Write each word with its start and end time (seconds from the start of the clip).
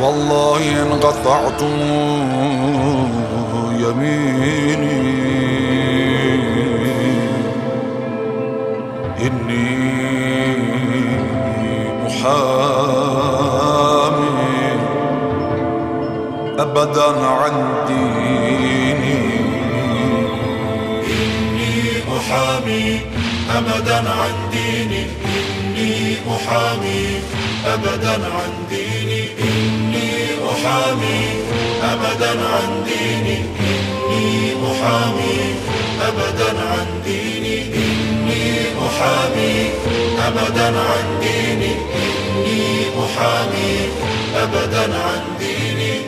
والله 0.00 0.60
إن 0.82 0.90
قطعت 1.00 1.62
يميني. 3.82 5.00
إني 9.26 9.66
محامي 12.04 12.80
أبدا 16.58 17.10
عن 17.26 17.54
ديني. 17.88 19.20
إني 21.12 21.72
محامي 22.10 22.86
أبدا 23.56 23.98
عن 24.10 24.34
ديني. 24.52 25.04
إني 25.76 25.92
محامي 26.26 27.02
أبدا 27.66 28.14
عن 28.36 28.52
ديني. 28.70 28.99
محامي 30.60 31.24
أبدا 31.82 32.30
عن 32.30 32.84
ديني. 32.84 33.44
إني 34.10 34.54
محامي 34.54 35.54
أبدا 36.08 36.50
عن 36.60 36.86
ديني. 37.04 37.58
إني 37.74 38.44
محامي 38.80 39.70
أبدا 40.26 40.68
عن 40.80 41.06
ديني. 41.20 41.74
إني 42.46 42.86
محامي 42.96 43.88
أبدا 44.36 44.82
عن 44.82 45.22
ديني. 45.38 46.00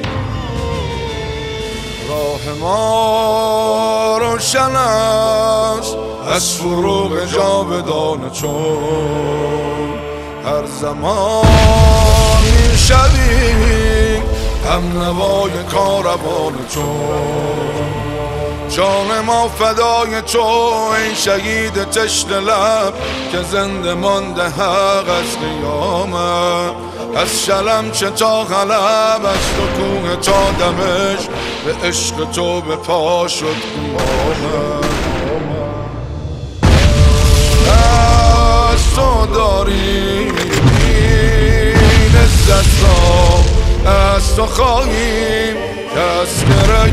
راه 2.09 2.55
ما 2.61 4.19
روشن 4.19 4.77
است 4.77 5.97
از 6.35 6.55
فروغ 6.55 7.25
جاودانه 7.25 8.31
چون 8.31 9.99
هر 10.45 10.67
زمان 10.81 11.47
شویم 12.77 14.22
هم 14.71 15.03
نوای 15.03 15.53
کاروان 15.71 16.53
چون 16.69 17.83
جان 18.77 19.21
ما 19.27 19.49
فدای 19.49 20.23
تو 20.23 20.41
ای 20.41 21.15
شهید 21.17 21.85
تشت 21.85 22.31
لب 22.31 22.95
که 23.33 23.43
زنده 23.43 23.95
مانده 23.95 24.43
حق 24.43 25.09
از 25.09 25.39
قیامت. 25.41 26.75
از 27.17 27.45
شلم 27.45 27.91
چه 27.93 28.11
تا 28.11 28.45
غلب 28.45 29.27
از 29.27 29.39
تو 29.57 29.83
کوه 29.83 30.17
تا 30.17 30.51
دمش 30.51 31.29
به 31.65 31.89
عشق 31.89 32.31
تو 32.31 32.61
به 32.61 32.77
پا 32.77 33.29
شد 33.29 33.47
قیامت. 33.47 34.85
از 38.73 38.95
تو 38.97 39.27
داریم 39.35 40.35
این 40.87 42.17
عزت 42.17 42.83
تو 44.37 44.47
خواهیم 44.47 45.57
تذکره 45.95 46.93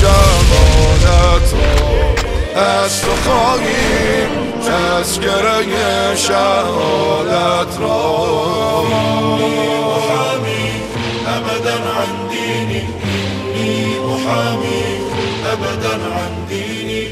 شهادت 0.00 1.54
را 1.54 2.62
از 2.62 3.02
تو 3.02 3.10
خواهیم 3.24 4.28
تذکره 4.66 6.16
شهادت 6.16 7.80
را 7.80 8.82
محامي 9.90 10.70
أبدا 11.26 11.74
عن 11.74 12.28
ديني 12.30 12.82
إني 13.56 13.98
محامي 13.98 14.84
أبدا 15.52 15.94
عن 16.12 16.46
ديني 16.48 17.10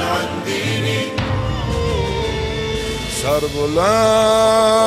عن 0.00 0.28
ديني. 0.44 0.71
سر 3.22 3.40
بلندی 3.56 4.80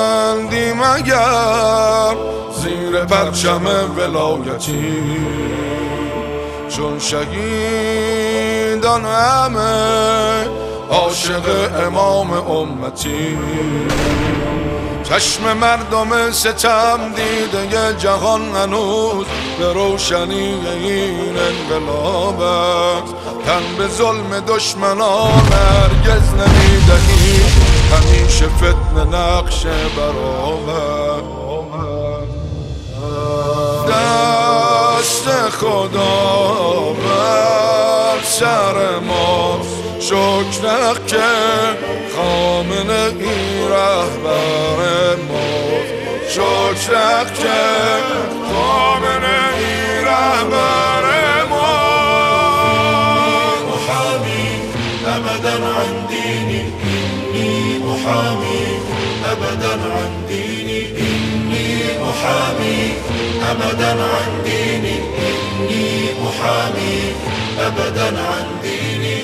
مگر 0.73 2.15
زیر 2.61 3.05
پرچم 3.05 3.65
ولایتی؟ 3.97 5.17
چون 6.69 6.99
شهیدان 6.99 8.25
همه 9.05 10.47
عاشق 10.89 11.71
امام 11.87 12.31
امتی. 12.31 13.37
چشم 15.09 15.57
مردم 15.57 16.31
ستم 16.31 16.99
دیده 17.15 17.95
جهان 17.97 18.41
هنوز 18.55 19.25
به 19.59 19.73
روشنی 19.73 20.53
این 20.67 21.37
انقلاب 21.37 22.39
تن 23.45 23.63
به 23.77 23.87
ظلم 23.87 24.39
دشمنان 24.47 25.31
هرگز 25.51 26.14
همیشه 27.95 28.47
فتن 28.47 29.15
نقش 29.15 29.65
برآمد 29.97 31.23
دست 33.89 35.29
خدا 35.49 36.93
بر 36.93 38.23
سر 38.23 38.99
ما 38.99 39.59
شکر 39.99 40.99
که 41.07 41.17
خامنه 42.15 43.13
ای 43.19 43.67
رهبر 43.69 45.15
ما 45.29 45.55
شکر 46.29 47.23
که 47.23 47.61
خامنه 48.53 49.37
ای 49.57 50.03
رهبر 50.03 51.05
ما 51.49 51.67
محامي 53.69 54.61
أبدا 55.07 55.53
عن 55.53 56.07
ديني 56.09 56.65
محامي. 57.85 58.65
أبدا 59.31 59.73
عن 59.95 60.11
ديني 60.27 60.81
إني 60.99 61.67
محامي. 62.03 62.93
أبدا 63.51 63.91
عن 64.03 64.31
ديني 64.43 64.97
إني 65.27 65.85
محامي. 66.23 66.97
أبدا 67.59 68.07
عن 68.07 68.47
ديني. 68.63 69.19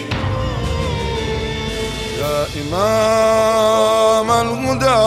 يا 2.22 2.38
إمام 2.62 4.30
الهدى 4.32 5.02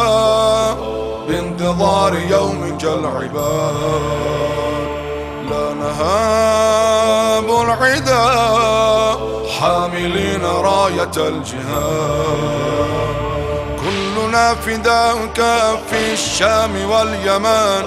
بانتظار 1.28 2.12
يومك 2.30 2.84
العباد. 2.84 3.74
لا 5.50 5.74
نهاب 5.74 7.48
العدا 7.64 8.26
حاملين 9.60 10.44
راية 10.44 11.16
الجهاد. 11.16 13.03
كلنا 14.34 14.54
فداك 14.54 15.40
في 15.90 16.12
الشام 16.12 16.90
واليمن. 16.90 17.84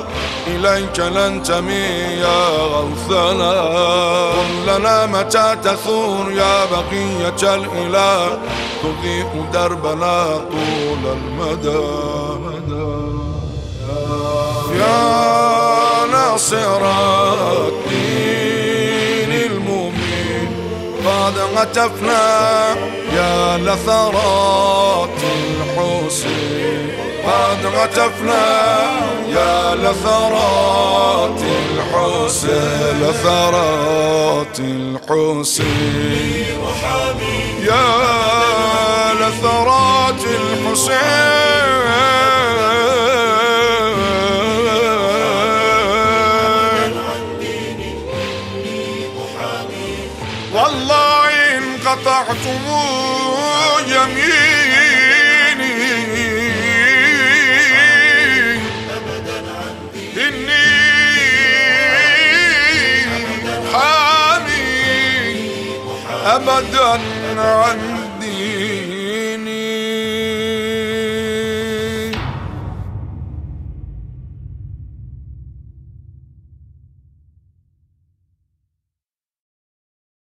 إليك 0.47 0.99
ننتمي 0.99 1.87
يا 2.23 2.47
غوثنا. 2.57 3.51
قل 4.31 4.65
لنا 4.67 5.05
متى 5.05 5.55
تثور 5.63 6.31
يا 6.31 6.65
بقية 6.65 7.55
الإله. 7.55 8.39
تضيء 8.83 9.45
دربنا 9.53 10.37
طول 10.51 11.03
المدى. 11.17 11.87
يا 14.79 16.05
ناصر 16.11 16.81
قد 21.27 21.37
هتفنا 21.57 22.75
يا 23.15 23.57
لثرات 23.57 25.09
الحسين 25.23 26.89
قد 27.27 27.65
هتفنا 27.75 28.45
يا 29.29 29.75
لثرات 29.75 31.41
الحسين 31.41 33.01
لثرات 33.01 34.59
الحسين 34.59 35.67
يا 37.63 39.13
لثرات 39.13 40.21
الحسين 40.23 41.26
قطعتم 51.87 52.65
يميني. 53.87 54.47
إني 60.17 60.67
حامي 63.73 64.67
أبدا 66.25 66.99
عني 67.41 67.96